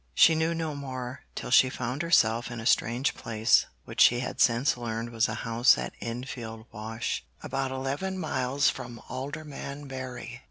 She 0.15 0.33
knew 0.33 0.55
no 0.55 0.73
more 0.73 1.25
till 1.35 1.51
she 1.51 1.69
found 1.69 2.01
herself 2.01 2.49
in 2.49 2.59
a 2.59 2.65
strange 2.65 3.13
place 3.13 3.67
which 3.85 4.01
she 4.01 4.21
had 4.21 4.41
since 4.41 4.75
learned 4.75 5.11
was 5.11 5.29
a 5.29 5.35
house 5.45 5.77
at 5.77 5.93
Enfield 6.01 6.65
Wash, 6.71 7.23
about 7.43 7.69
eleven 7.69 8.17
miles 8.17 8.67
from 8.67 8.99
Aldermanbury. 9.09 10.39